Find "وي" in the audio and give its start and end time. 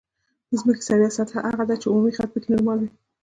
2.79-2.89